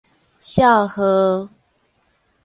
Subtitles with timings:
[0.41, 1.47] 少昊